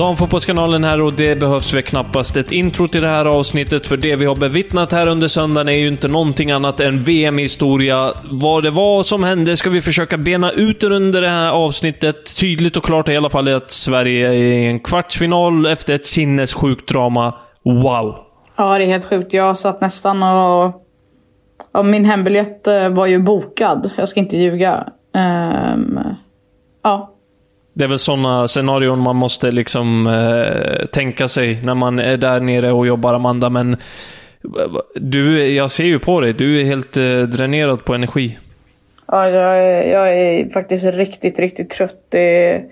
[0.00, 4.16] Damfotbollskanalen här och det behövs väl knappast ett intro till det här avsnittet, för det
[4.16, 8.12] vi har bevittnat här under söndagen är ju inte någonting annat än VM-historia.
[8.30, 12.36] Vad det var som hände ska vi försöka bena ut under det här avsnittet.
[12.40, 16.04] Tydligt och klart i alla fall är att Sverige är i en kvartsfinal efter ett
[16.04, 17.34] sinnessjukt drama.
[17.64, 18.16] Wow!
[18.56, 19.32] Ja, det är helt sjukt.
[19.32, 20.86] Jag satt nästan och...
[21.72, 23.90] Ja, min hembiljett eh, var ju bokad.
[23.96, 24.88] Jag ska inte ljuga.
[25.74, 25.98] Um...
[26.82, 27.09] Ja,
[27.80, 32.40] det är väl sådana scenarion man måste liksom eh, tänka sig när man är där
[32.40, 33.50] nere och jobbar, Amanda.
[33.50, 33.76] Men
[34.94, 38.38] du, jag ser ju på dig, du är helt eh, dränerad på energi.
[39.06, 42.06] Ja, jag är, jag är faktiskt riktigt, riktigt trött.
[42.08, 42.62] Det,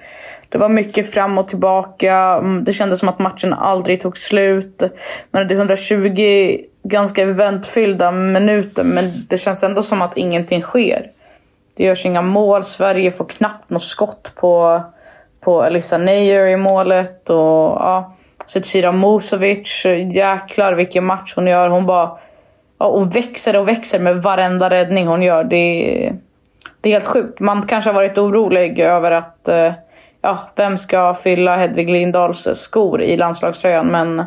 [0.48, 2.14] det var mycket fram och tillbaka.
[2.14, 4.82] Mm, det kändes som att matchen aldrig tog slut.
[5.30, 11.10] Men det är 120 ganska eventfyllda minuter, men det känns ändå som att ingenting sker.
[11.76, 12.64] Det görs inga mål.
[12.64, 14.82] Sverige får knappt något skott på,
[15.48, 17.30] på Elisa Neyer i målet.
[17.30, 18.12] Och ja,
[18.46, 19.84] Zecira Musovic.
[20.14, 21.68] Jäklar vilken match hon gör.
[21.68, 22.18] Hon bara...
[22.78, 25.44] Ja, och växer och växer med varenda räddning hon gör.
[25.44, 26.16] Det är,
[26.80, 27.40] det är helt sjukt.
[27.40, 29.48] Man kanske har varit orolig över att...
[29.48, 29.72] Eh,
[30.22, 33.86] ja, vem ska fylla Hedvig Lindahls skor i landslagströjan?
[33.86, 34.24] Men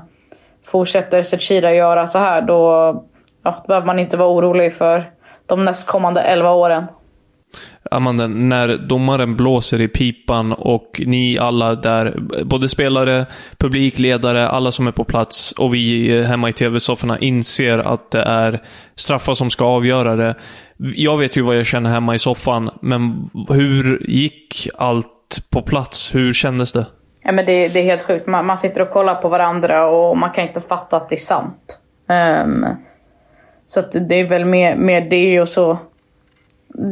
[0.65, 2.63] fortsätter Zecira göra så här då,
[3.43, 5.11] ja, då behöver man inte vara orolig för
[5.45, 6.85] de nästkommande 11 åren.
[7.91, 13.25] Amanda, när domaren blåser i pipan och ni alla där, både spelare,
[13.57, 18.23] publik, ledare, alla som är på plats och vi hemma i tv-sofforna inser att det
[18.23, 18.61] är
[18.95, 20.35] straffar som ska avgöra det.
[20.77, 26.15] Jag vet ju vad jag känner hemma i soffan, men hur gick allt på plats?
[26.15, 26.85] Hur kändes det?
[27.23, 28.27] Ja, men det, det är helt sjukt.
[28.27, 31.17] Man, man, sitter och kollar på varandra och man kan inte fatta att det är
[31.17, 31.79] sant.
[32.43, 32.65] Um,
[33.67, 35.77] så att det är väl mer, mer det och så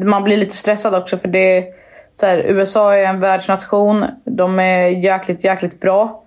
[0.05, 1.73] man blir lite stressad också för det
[2.19, 4.05] så här, USA är en världsnation.
[4.25, 6.23] De är jäkligt, jäkligt bra.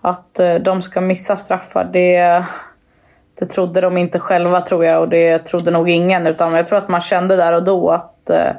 [0.00, 2.44] Att eh, de ska missa straffar, det,
[3.38, 6.26] det trodde de inte själva tror jag och det trodde nog ingen.
[6.26, 8.52] Utan jag tror att man kände där och då att eh,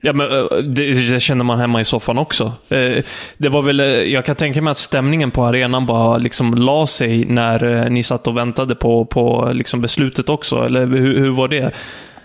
[0.00, 2.52] Ja, men eh, det, det känner man hemma i soffan också.
[2.68, 3.04] Eh,
[3.38, 3.78] det var väl,
[4.12, 8.26] jag kan tänka mig att stämningen på arenan bara liksom la sig när ni satt
[8.26, 11.72] och väntade på, på liksom beslutet också, eller hur, hur var det?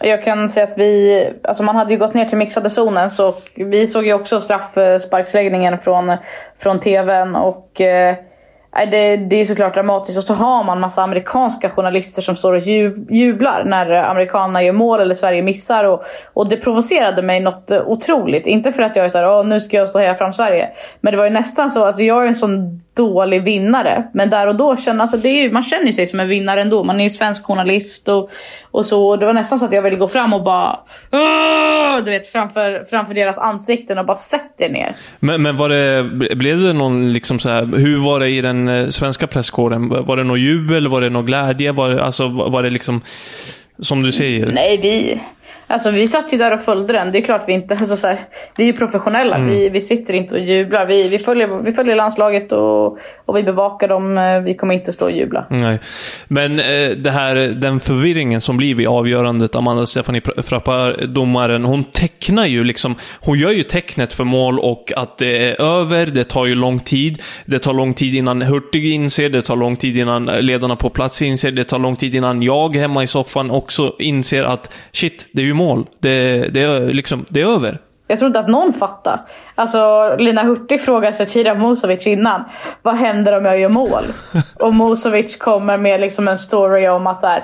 [0.04, 3.36] Jag kan säga att vi, alltså man hade ju gått ner till mixade zonen så
[3.56, 6.18] vi såg ju också straffsparksläggningen från,
[6.58, 8.16] från tvn och eh,
[8.72, 10.18] det, det är såklart dramatiskt.
[10.18, 12.62] Och så har man massa amerikanska journalister som står och
[13.10, 15.84] jublar när amerikanerna gör mål eller Sverige missar.
[15.84, 16.04] Och,
[16.34, 18.48] och det provocerade mig något otroligt.
[18.48, 20.70] Inte för att jag är såhär, nu ska jag stå och heja fram Sverige.
[21.02, 24.04] Men det var ju nästan så, alltså jag är en sån dålig vinnare.
[24.14, 26.62] Men där och då känner alltså det är ju, man känner sig som en vinnare
[26.62, 26.84] ändå.
[26.84, 28.30] Man är ju svensk journalist och,
[28.72, 29.16] och så.
[29.16, 30.80] Det var nästan så att jag ville gå fram och bara
[31.12, 34.96] "Åh!" du vet, framför, framför deras ansikten och bara sätt er ner.
[35.20, 36.04] Men, men var det,
[36.36, 39.90] blev det någon, liksom så här, hur var det i den eh, svenska presskåren?
[39.90, 40.88] Var det någon jubel?
[40.88, 41.72] Var det någon glädje?
[41.72, 43.02] Var det, alltså, var det liksom,
[43.80, 44.46] som du säger?
[44.46, 45.22] Nej, vi,
[45.72, 47.12] alltså, vi satt ju där och följde den.
[47.12, 47.76] Det är klart vi inte...
[47.76, 48.20] Alltså, så här,
[48.58, 49.40] vi är ju professionella.
[49.40, 50.86] Vi, vi sitter inte och jublar.
[50.86, 54.18] Vi, vi, följer, vi följer landslaget och, och vi bevakar dem.
[54.18, 55.46] Eh, Vi kommer inte stå och jubla.
[55.50, 55.80] Nej.
[56.28, 61.84] Men eh, det här, den förvirringen som blir vid avgörandet, Amanda Stefani Frappar, domaren, hon
[61.84, 66.24] tecknar ju liksom, hon gör ju tecknet för mål och att det är över, det
[66.24, 67.22] tar ju lång tid.
[67.46, 71.22] Det tar lång tid innan Hurtig inser, det tar lång tid innan ledarna på plats
[71.22, 75.42] inser, det tar lång tid innan jag hemma i soffan också inser att shit, det
[75.42, 75.86] är ju mål.
[76.00, 77.78] Det, det, liksom, det är över.
[78.08, 79.22] Jag tror inte att någon fattar.
[79.56, 82.44] Alltså, Lina Hurtig frågar Zecira Musovic innan.
[82.82, 84.04] Vad händer om jag gör mål?
[84.60, 87.44] och Musovic kommer med liksom en story om att så här,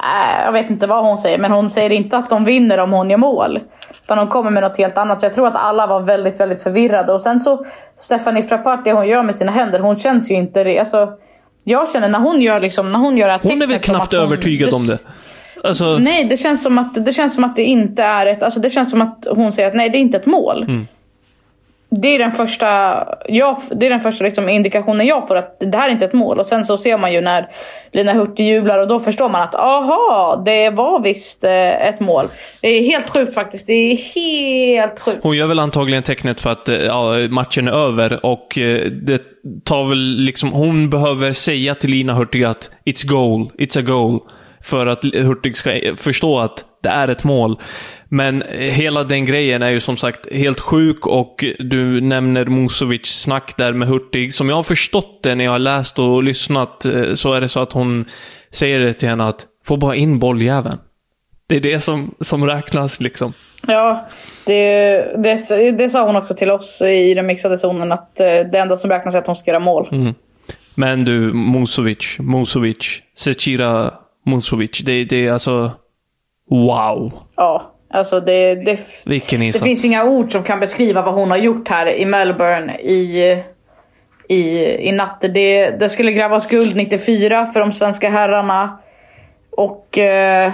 [0.00, 2.92] äh, jag vet inte vad hon säger, men hon säger inte att de vinner om
[2.92, 3.60] hon gör mål.
[4.04, 5.20] Utan hon kommer med något helt annat.
[5.20, 7.12] Så jag tror att alla var väldigt, väldigt förvirrade.
[7.12, 7.66] Och sen så,
[7.98, 10.76] Stephanie Frappart, det hon gör med sina händer, hon känns ju inte...
[10.78, 11.12] Alltså,
[11.64, 14.12] jag känner när hon gör liksom, när hon gör det här Hon är väl knappt
[14.12, 14.98] hon- övertygad om det.
[15.64, 18.42] Alltså, Nej, det känns som att det, känns som att det inte är ett...
[18.42, 20.62] Alltså det känns som att hon säger att nej, det är inte ett mål.
[20.62, 20.86] Mm.
[21.88, 22.66] Det är den första,
[23.28, 26.12] jag, det är den första liksom indikationen jag får att det här är inte ett
[26.12, 26.40] mål.
[26.40, 27.48] Och sen så ser man ju när
[27.92, 32.28] Lina Hurtig jublar och då förstår man att aha, det var visst eh, ett mål.
[32.60, 33.66] Det är helt sjukt faktiskt.
[33.66, 35.18] Det är helt sjukt.
[35.22, 39.22] Hon gör väl antagligen tecknet för att eh, ja, matchen är över och eh, det
[39.64, 44.20] tar väl liksom, hon behöver säga till Lina Hurtig att it's goal, it's a goal.
[44.66, 47.58] För att Hurtig ska förstå att det är ett mål.
[48.08, 53.56] Men hela den grejen är ju som sagt helt sjuk och du nämner Musovic snack
[53.56, 54.34] där med Hurtig.
[54.34, 57.48] Som jag har förstått det när jag har läst och lyssnat eh, så är det
[57.48, 58.04] så att hon
[58.50, 60.78] säger det till henne att få bara in bolljäveln.
[61.48, 63.32] Det är det som, som räknas liksom.
[63.66, 64.08] Ja,
[64.44, 64.62] det,
[65.22, 68.76] det, det sa hon också till oss i den mixade zonen att eh, det enda
[68.76, 69.88] som räknas är att hon ska göra mål.
[69.92, 70.14] Mm.
[70.74, 73.92] Men du, Musovic, Musovic, Secira
[74.26, 74.82] Musovic.
[74.84, 75.70] Det, det är alltså...
[76.50, 77.12] Wow.
[77.36, 79.64] Ja, alltså det, det, Vilken det insats.
[79.64, 83.42] finns inga ord som kan beskriva vad hon har gjort här i Melbourne i,
[84.28, 85.20] i, i natt.
[85.20, 88.78] Det, det skulle grävas guld 94 för de svenska herrarna.
[89.50, 90.52] Och eh,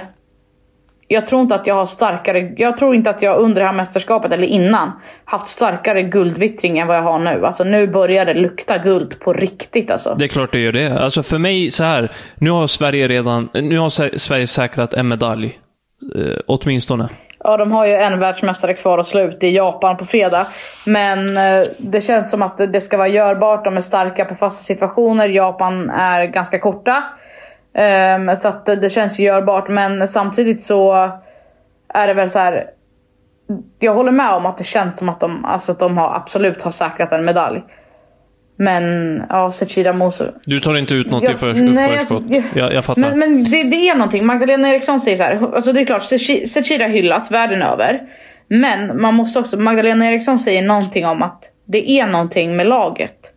[1.13, 3.75] jag tror inte att jag har starkare, jag tror inte att jag under det här
[3.75, 4.93] mästerskapet eller innan
[5.25, 7.47] haft starkare guldvittring än vad jag har nu.
[7.47, 10.15] Alltså nu börjar det lukta guld på riktigt alltså.
[10.19, 10.99] Det är klart det gör det.
[11.01, 12.13] Alltså för mig, så här.
[12.35, 13.49] Nu har Sverige redan...
[13.55, 15.59] Nu har Sver- Sverige säkrat en medalj.
[16.17, 17.09] Eh, åtminstone.
[17.45, 20.47] Ja, de har ju en världsmästare kvar att slå ut i Japan på fredag.
[20.87, 23.65] Men eh, det känns som att det ska vara görbart.
[23.65, 25.29] De är starka på fasta situationer.
[25.29, 27.03] Japan är ganska korta.
[27.75, 29.69] Ehm, så att det- känns görbart.
[29.69, 31.11] Men samtidigt så
[31.89, 32.67] är det väl så här.
[33.79, 36.63] Jag håller med om att det känns som att de, alltså att de har absolut
[36.63, 37.63] har säkrat en medalj.
[38.57, 40.25] Men ja, Zecira Musu.
[40.47, 42.23] Du tar inte ut något Ja, i för, nej, förskott.
[42.29, 43.01] jag- jag, jag fattar.
[43.03, 44.27] Men, men det, det är någonting.
[44.27, 45.55] Magdalena Eriksson säger så här.
[45.55, 46.05] Alltså det är klart,
[46.49, 48.01] Zecira hyllas världen över.
[48.49, 53.32] Men man måste också, Magdalena Eriksson säger någonting om att det är någonting med laget.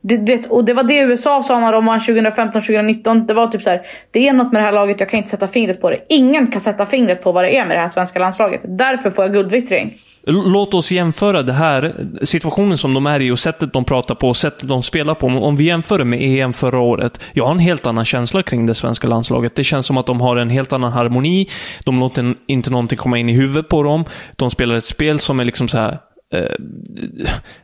[0.00, 3.26] Det, det, och det var det USA sa när de vann 2015-2019.
[3.26, 3.82] Det var typ så här.
[4.10, 5.98] Det är något med det här laget, jag kan inte sätta fingret på det.
[6.08, 8.60] Ingen kan sätta fingret på vad det är med det här svenska landslaget.
[8.64, 9.98] Därför får jag guldvittring.
[10.26, 11.92] Låt oss jämföra det här, eh,
[12.22, 15.26] situationen som de är i och sättet de pratar på och sättet de spelar på.
[15.26, 17.20] Om vi jämför det med EM förra året.
[17.32, 19.54] Jag har en helt annan känsla kring det svenska landslaget.
[19.54, 21.48] Det känns som att de har en helt annan harmoni.
[21.84, 24.04] De låter inte någonting komma in i huvudet på dem.
[24.36, 25.98] De spelar ett spel som är liksom så här
[26.34, 26.42] eh,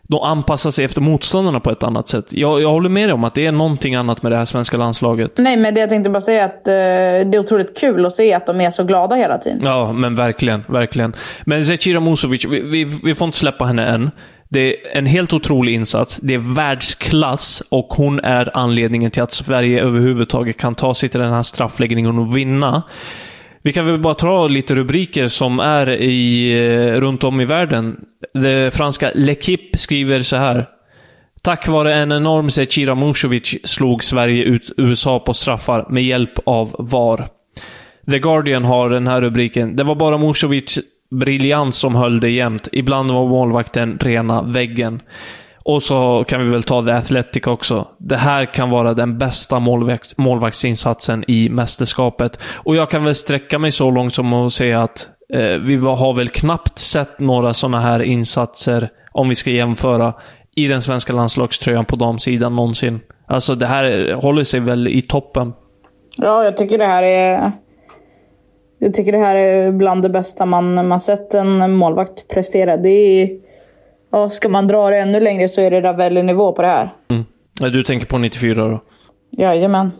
[0.03, 2.33] De anpassar sig efter motståndarna på ett annat sätt.
[2.33, 4.77] Jag, jag håller med dig om att det är någonting annat med det här svenska
[4.77, 5.33] landslaget.
[5.39, 8.35] Nej men det jag tänkte bara säga att eh, det är otroligt kul att se
[8.35, 9.61] att de är så glada hela tiden.
[9.65, 11.13] Ja, men verkligen, verkligen.
[11.45, 14.11] Men Zecira Musovic, vi, vi, vi får inte släppa henne än.
[14.49, 16.17] Det är en helt otrolig insats.
[16.17, 21.21] Det är världsklass och hon är anledningen till att Sverige överhuvudtaget kan ta sig till
[21.21, 22.83] den här straffläggningen och vinna.
[23.67, 27.97] Vi kan väl bara ta lite rubriker som är i, eh, runt om i världen.
[28.35, 30.69] Det franska L'Equipe skriver så här.
[31.43, 36.77] Tack vare en enorm Zecira Musovic slog Sverige ut USA på straffar med hjälp av
[36.79, 37.29] VAR.
[38.11, 39.77] The Guardian har den här rubriken.
[39.77, 40.79] Det var bara Musovic
[41.11, 42.69] briljans som höll det jämnt.
[42.73, 45.01] Ibland var målvakten rena väggen.
[45.69, 47.89] Och så kan vi väl ta The Athletic också.
[47.99, 52.39] Det här kan vara den bästa målvakt, målvaktsinsatsen i mästerskapet.
[52.65, 56.15] Och jag kan väl sträcka mig så långt som att säga att eh, vi har
[56.15, 60.15] väl knappt sett några sådana här insatser, om vi ska jämföra,
[60.57, 63.01] i den svenska landslagströjan på damsidan någonsin.
[63.27, 65.53] Alltså det här håller sig väl i toppen.
[66.17, 67.53] Ja, jag tycker det här är...
[68.79, 72.77] Jag tycker det här är bland det bästa man, man sett en målvakt prestera.
[72.77, 73.46] Det är
[74.11, 76.95] Ja, ska man dra det ännu längre så är det Ravelli-nivå på det här.
[77.11, 77.25] Mm.
[77.73, 78.83] Du tänker på 94 då?
[79.37, 79.93] Jajamän.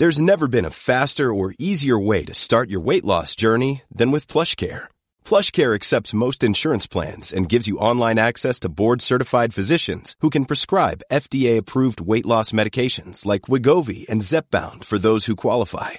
[0.00, 4.12] There's never been a faster or easier way to start your weight loss journey than
[4.12, 4.82] with PlushCare.
[5.24, 10.44] PlushCare accepts most insurance plans and gives you online access to board-certified physicians who can
[10.44, 15.98] prescribe FDA-approved weight loss medications like Wigovi and Zepbound for those who qualify.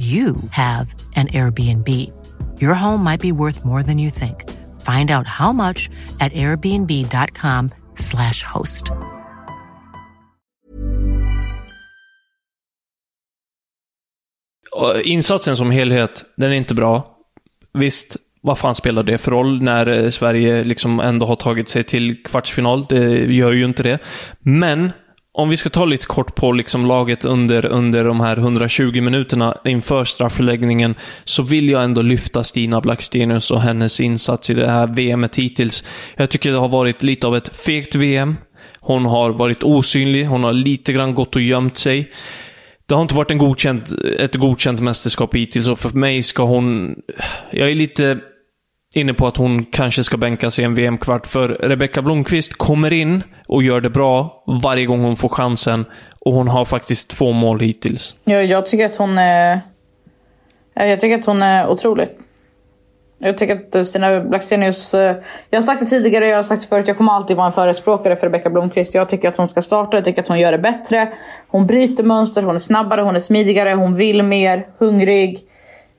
[0.00, 1.88] you have an Airbnb.
[2.62, 4.48] Your home might be worth more than you think.
[4.80, 5.90] Find out how much
[6.20, 8.90] at airbnb.com slash host.
[15.04, 17.16] Insatsen som helhet, den är inte bra.
[17.72, 21.84] Visst, vad fan spelar det för roll när eh, Sverige liksom ändå har tagit sig
[21.84, 22.86] till kvartsfinal?
[22.88, 23.98] Det gör ju inte det.
[24.40, 24.92] Men
[25.32, 29.56] om vi ska ta lite kort på liksom laget under, under de här 120 minuterna
[29.64, 30.94] inför straffläggningen
[31.24, 35.84] så vill jag ändå lyfta Stina Blackstenius och hennes insats i det här VMet hittills.
[36.16, 38.36] Jag tycker det har varit lite av ett fegt VM.
[38.80, 42.12] Hon har varit osynlig, hon har lite grann gått och gömt sig.
[42.86, 46.96] Det har inte varit en godkänt, ett godkänt mästerskap hittills och för mig ska hon...
[47.50, 48.18] Jag är lite
[48.94, 51.26] inne på att hon kanske ska bänkas i en VM-kvart.
[51.26, 55.84] För Rebecka Blomqvist kommer in och gör det bra varje gång hon får chansen.
[56.18, 58.20] Och hon har faktiskt två mål hittills.
[58.24, 59.60] Ja, jag tycker att hon är...
[60.74, 62.08] Jag tycker att hon är otrolig.
[63.18, 64.94] Jag tycker att Stina Blackstenius...
[64.94, 65.16] Eh,
[65.50, 67.52] jag har sagt det tidigare, jag har sagt det förut, jag kommer alltid vara en
[67.52, 68.94] förespråkare för Rebecka Blomqvist.
[68.94, 71.12] Jag tycker att hon ska starta, jag tycker att hon gör det bättre.
[71.48, 75.49] Hon bryter mönster, hon är snabbare, hon är smidigare, hon vill mer, hungrig.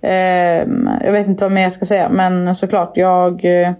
[0.01, 0.67] Eh,
[1.03, 2.97] jag vet inte vad mer jag ska säga, men såklart.
[2.97, 3.71] Jag, eh,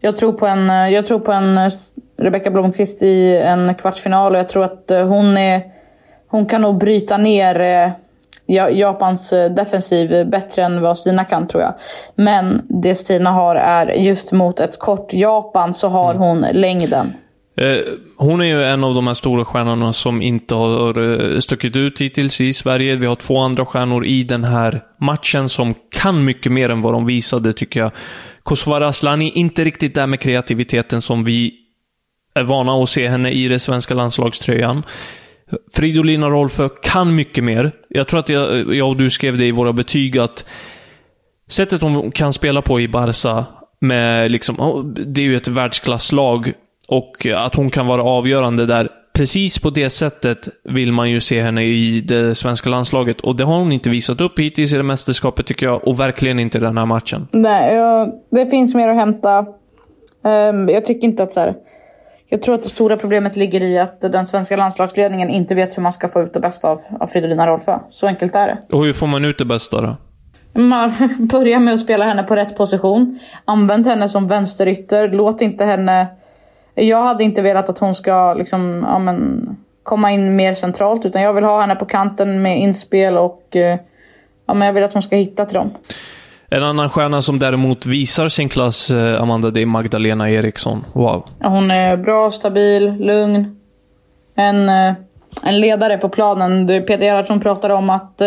[0.00, 1.70] jag tror på en, eh, jag tror på en eh,
[2.16, 5.62] Rebecka Blomqvist i en kvartsfinal och jag tror att hon, är,
[6.28, 7.92] hon kan nog bryta ner
[8.70, 11.74] Japans defensiv bättre än vad Stina kan tror jag.
[12.14, 16.22] Men det Stina har är just mot ett kort Japan så har mm.
[16.22, 17.06] hon längden.
[17.60, 17.78] Eh,
[18.16, 22.00] hon är ju en av de här stora stjärnorna som inte har eh, stuckit ut
[22.00, 22.96] hittills i Sverige.
[22.96, 26.92] Vi har två andra stjärnor i den här matchen som kan mycket mer än vad
[26.92, 27.92] de visade, tycker jag.
[28.42, 31.54] Kosovare Asllani, inte riktigt där med kreativiteten som vi
[32.34, 34.82] är vana att se henne i den svenska landslagströjan.
[35.74, 37.72] Fridolina Rolfö kan mycket mer.
[37.88, 40.44] Jag tror att jag, jag och du skrev det i våra betyg att
[41.48, 43.46] sättet hon kan spela på i Barca
[43.80, 46.52] med liksom, oh, det är ju ett världsklasslag
[46.88, 48.88] och att hon kan vara avgörande där.
[49.14, 53.20] Precis på det sättet vill man ju se henne i det svenska landslaget.
[53.20, 55.88] Och det har hon inte visat upp hittills i det mästerskapet tycker jag.
[55.88, 57.28] Och verkligen inte i den här matchen.
[57.30, 59.38] Nej, jag, det finns mer att hämta.
[60.22, 61.54] Um, jag tycker inte att så här,
[62.28, 65.82] Jag tror att det stora problemet ligger i att den svenska landslagsledningen inte vet hur
[65.82, 67.78] man ska få ut det bästa av, av Fridolina Rolfö.
[67.90, 68.76] Så enkelt är det.
[68.76, 69.96] Och hur får man ut det bästa då?
[70.60, 73.18] Man börjar med att spela henne på rätt position.
[73.44, 75.08] Använd henne som vänsterytter.
[75.08, 76.06] Låt inte henne
[76.84, 79.48] jag hade inte velat att hon ska liksom, ja, men,
[79.82, 83.78] komma in mer centralt utan jag vill ha henne på kanten med inspel och eh,
[84.46, 85.70] ja, men jag vill att hon ska hitta till dem.
[86.50, 90.84] En annan stjärna som däremot visar sin klass, eh, Amanda, det är Magdalena Eriksson.
[90.92, 91.24] Wow.
[91.40, 93.60] Ja, hon är bra, stabil, lugn.
[94.34, 94.94] En, eh,
[95.42, 96.66] en ledare på planen.
[96.66, 98.22] Peter Gerhardsson pratade om att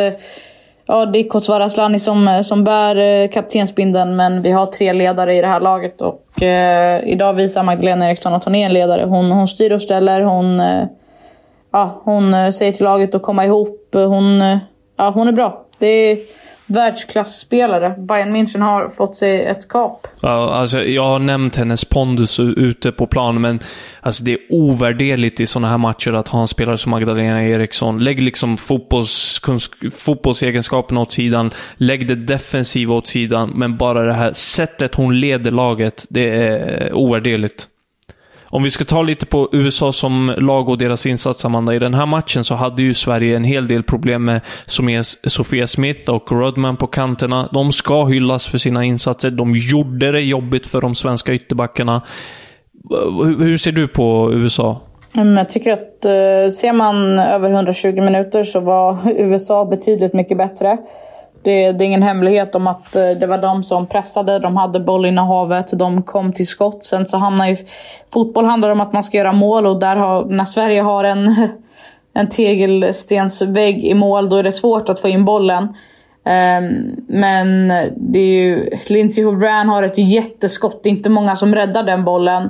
[0.86, 4.94] ja, det är Kosovare Asllani som, eh, som bär eh, kaptensbindeln men vi har tre
[4.94, 8.74] ledare i det här laget och eh, idag visar Magdalena Eriksson att hon är en
[8.74, 9.06] ledare.
[9.06, 10.86] Hon, hon styr och ställer, hon, eh,
[11.72, 13.90] ja, hon eh, säger till laget att komma ihop.
[13.94, 14.58] Hon, eh,
[14.98, 15.66] ja, hon är bra.
[15.80, 16.18] Det är,
[16.72, 17.96] världsklasspelare.
[17.98, 20.08] Bayern München har fått sig ett kap.
[20.22, 23.60] Ja, alltså, jag har nämnt hennes pondus ute på plan, men
[24.02, 28.04] alltså, det är ovärderligt i sådana här matcher att ha en spelare som Magdalena Eriksson.
[28.04, 29.42] Lägg liksom fotbolls,
[29.96, 35.52] fotbollsegenskaperna åt sidan, lägg det defensiva åt sidan, men bara det här sättet hon leder
[35.52, 37.68] laget, det är ovärderligt.
[38.54, 41.76] Om vi ska ta lite på USA som lag och deras insats, Amanda.
[41.76, 44.42] I den här matchen så hade ju Sverige en hel del problem med
[45.28, 47.50] Sofia Smith och Rodman på kanterna.
[47.54, 49.32] De ska hyllas för sina insatser.
[49.32, 52.02] De gjorde det jobbigt för de svenska ytterbackarna.
[53.40, 54.82] Hur ser du på USA?
[55.16, 60.38] Mm, jag tycker att eh, ser man över 120 minuter så var USA betydligt mycket
[60.38, 60.78] bättre.
[61.44, 64.80] Det, det, är ingen hemlighet om att eh, det var de som pressade, de hade
[64.80, 66.86] bollinnehavet, de kom till skott.
[66.86, 67.58] Sen så hamnar ju...
[68.14, 71.48] Fotboll handlar om att man ska göra mål och där har, när Sverige har en,
[72.14, 75.64] en tegelstensvägg i mål då är det svårt att få in bollen.
[76.24, 81.56] Um, men det är ju, Lindsey Horan har ett jätteskott, det är inte många som
[81.56, 82.50] räddar den bollen.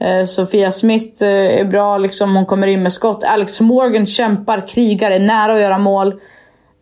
[0.00, 3.24] Eh, uh, Sofia Smith uh, är bra, liksom, hon kommer in med skott.
[3.24, 6.20] Alex Morgan kämpar, krigar, är nära att göra mål.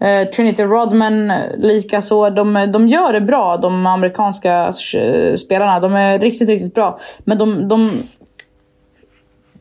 [0.00, 2.30] Eh, Trinity Rodman eh, likaså.
[2.30, 5.80] De, de gör det bra, de amerikanska eh, spelarna.
[5.80, 7.00] De är riktigt, riktigt bra.
[7.18, 8.02] Men de, de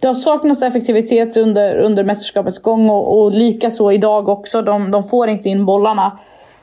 [0.01, 4.62] det har saknats effektivitet under, under mästerskapets gång och, och likaså idag också.
[4.62, 6.19] De, de får inte in bollarna.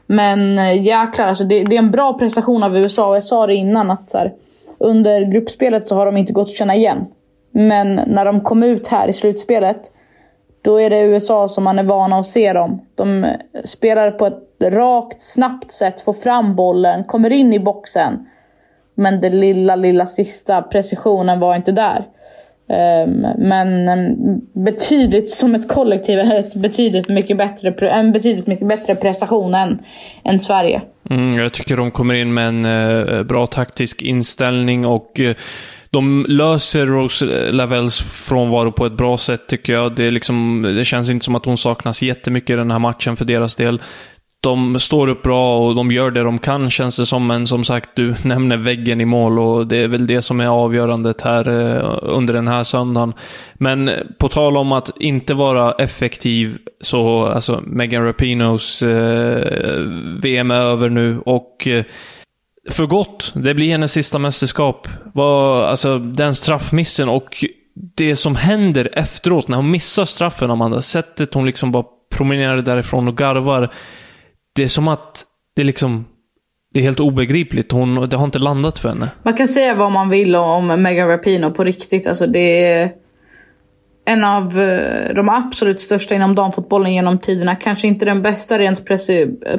[0.07, 3.55] Men jäklar, alltså det, det, är en bra prestation av USA och jag sa det
[3.55, 4.33] innan att så här,
[4.79, 7.07] under gruppspelet så har de inte gått att känna igen.
[7.51, 9.91] Men när de kom ut här i slutspelet
[10.67, 12.81] då är det USA som man är vana att se dem.
[12.95, 13.31] De eh,
[13.65, 18.27] spelar på ett rakt, snabbt sätt, får fram bollen, kommer in i boxen.
[18.95, 22.05] Men den lilla, lilla sista precisionen var inte där.
[22.69, 24.15] Ehm, men ehm,
[24.53, 29.79] betydligt som ett kollektiv, ett betydligt mycket bättre, en betydligt mycket bättre prestation än,
[30.25, 30.83] än Sverige.
[31.11, 35.37] Mm, jag tycker de kommer in med en eh, bra taktisk inställning och eh,
[35.97, 39.95] de löser Rose Lavels frånvaro på ett bra sätt tycker jag.
[39.95, 43.17] Det, är liksom, det känns inte som att hon saknas jättemycket i den här matchen
[43.17, 43.83] för deras del.
[44.41, 47.65] De står upp bra och de gör det de kan känns det som, men som
[47.65, 51.49] sagt, du nämner väggen i mål och det är väl det som är avgörandet här
[51.49, 53.13] eh, under den här söndagen.
[53.55, 59.81] Men på tal om att inte vara effektiv, så alltså Megan Rapinos eh,
[60.23, 61.85] VM är över nu och eh,
[62.69, 63.33] för gott.
[63.35, 64.89] Det blir hennes sista mästerskap.
[65.15, 67.45] Var, alltså, den straffmissen och
[67.95, 70.81] det som händer efteråt när hon missar straffen, Amanda.
[70.81, 73.73] Sättet hon liksom bara promenerar därifrån och garvar.
[74.55, 75.25] Det är som att
[75.57, 76.05] det är liksom...
[76.75, 77.73] Det är helt obegripligt.
[77.73, 79.11] Hon, det har inte landat för henne.
[79.23, 82.07] Man kan säga vad man vill om Megan Rapino på riktigt.
[82.07, 82.93] Alltså det är
[84.05, 87.57] en av eh, de absolut största inom damfotbollen genom tiderna.
[87.57, 88.85] Kanske inte den bästa rent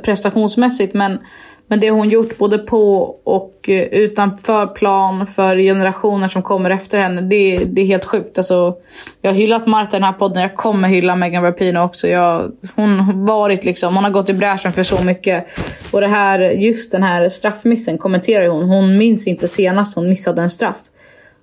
[0.03, 1.19] prestationsmässigt men
[1.67, 6.99] men det hon gjort både på och eh, utanför plan för generationer som kommer efter
[6.99, 8.37] henne, det, det är helt sjukt.
[8.37, 8.77] Alltså,
[9.21, 12.07] jag har hyllat Marta i den här podden, jag kommer hylla Megan Rapinoe också.
[12.07, 15.47] Jag, hon, har varit liksom, hon har gått i bräschen för så mycket.
[15.91, 18.69] Och det här, just den här straffmissen kommenterar hon.
[18.69, 20.81] Hon minns inte senast hon missade en straff.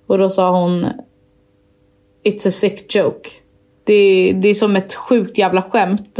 [0.07, 0.87] Och då sa hon
[2.23, 3.29] It's a sick joke.
[3.83, 6.19] Det, det är som ett sjukt jävla skämt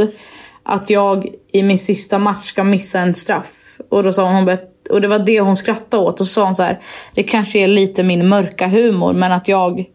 [0.64, 3.65] att jag i min sista match ska missa en straff.
[3.90, 4.58] Och då sa hon,
[4.90, 6.22] och det var det hon skrattade åt.
[6.22, 6.80] Och så sa hon så här,
[7.16, 9.86] det kanske är lite min mörka humor men att jag,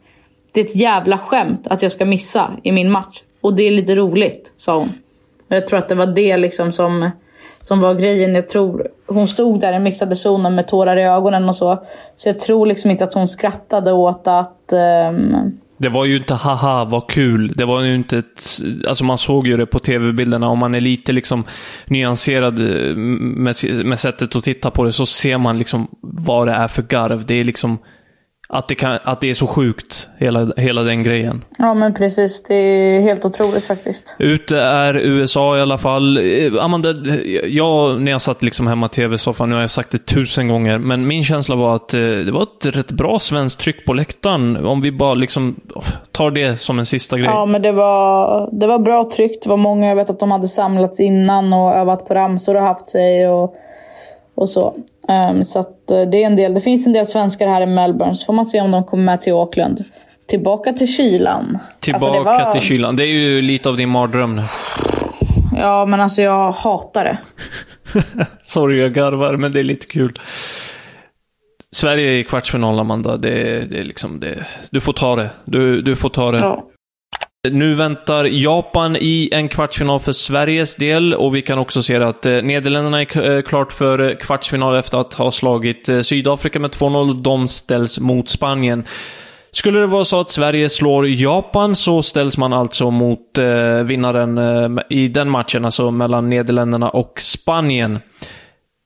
[0.53, 3.23] det är ett jävla skämt att jag ska missa i min match.
[3.41, 4.93] Och det är lite roligt, sa hon.
[5.49, 7.11] Och jag tror att det var det liksom som,
[7.61, 8.35] som var grejen.
[8.35, 11.85] Jag tror, hon stod där i mixade zonen med tårar i ögonen och så.
[12.17, 14.73] Så jag tror liksom inte att hon skrattade åt att
[15.09, 17.53] um, det var ju inte haha, vad kul.
[17.57, 18.43] Det var ju inte ett...
[18.89, 20.49] Alltså man såg ju det på tv-bilderna.
[20.49, 21.45] Om man är lite liksom
[21.87, 26.53] nyanserad eh, med, med sättet att titta på det så ser man liksom vad det
[26.53, 27.27] är för garv.
[27.27, 27.79] Det är liksom
[28.53, 31.45] att det, kan, att det är så sjukt, hela, hela den grejen.
[31.59, 32.43] Ja, men precis.
[32.43, 34.17] Det är helt otroligt faktiskt.
[34.19, 36.17] Ute är USA i alla fall.
[36.17, 36.89] Eh, Amanda,
[37.47, 40.79] jag, när jag satt liksom hemma i tv-soffan, nu har jag sagt det tusen gånger,
[40.79, 44.67] men min känsla var att eh, det var ett rätt bra svenskt tryck på läktaren.
[44.67, 45.61] Om vi bara liksom
[46.13, 47.29] tar det som en sista grej.
[47.29, 49.43] Ja, men det var, det var bra tryck.
[49.43, 52.63] Det var många, jag vet att de hade samlats innan och övat på ramsor och
[52.63, 53.55] haft sig och,
[54.41, 54.75] och så.
[55.09, 56.55] Um, så att uh, det är en del.
[56.55, 58.15] Det finns en del svenskar här i Melbourne.
[58.15, 59.85] Så får man se om de kommer med till Auckland.
[60.29, 61.59] Tillbaka till kylan.
[61.81, 62.53] Tillbaka alltså var...
[62.53, 62.97] till kylan.
[62.97, 64.43] Det är ju lite av din mardröm nu.
[65.57, 67.19] Ja, men alltså jag hatar det.
[68.43, 70.19] Sorry, jag garvar, men det är lite kul.
[71.73, 73.17] Sverige i kvartsfinal, Amanda.
[73.17, 74.47] Det, det är liksom det.
[74.71, 75.31] Du får ta det.
[75.45, 76.39] Du, du får ta det.
[76.39, 76.67] Ja.
[77.49, 82.27] Nu väntar Japan i en kvartsfinal för Sveriges del och vi kan också se att
[82.27, 87.23] eh, Nederländerna är eh, klart för kvartsfinal efter att ha slagit eh, Sydafrika med 2-0.
[87.23, 88.85] De ställs mot Spanien.
[89.51, 93.39] Skulle det vara så att Sverige slår Japan så ställs man alltså mot
[93.85, 97.99] vinnaren i den matchen, alltså mellan Nederländerna och Spanien.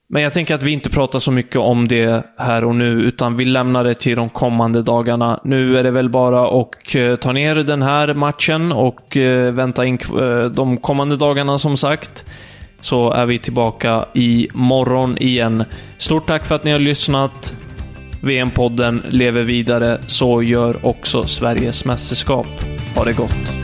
[0.09, 3.37] Men jag tänker att vi inte pratar så mycket om det här och nu, utan
[3.37, 5.41] vi lämnar det till de kommande dagarna.
[5.45, 9.87] Nu är det väl bara att eh, ta ner den här matchen och eh, vänta
[9.87, 12.25] in eh, de kommande dagarna som sagt.
[12.81, 15.65] Så är vi tillbaka i morgon igen.
[15.99, 17.55] Stort tack för att ni har lyssnat.
[18.23, 22.47] VM-podden lever vidare, så gör också Sveriges mästerskap.
[22.97, 23.64] Ha det gott!